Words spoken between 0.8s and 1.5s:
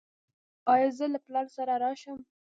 زه له پلار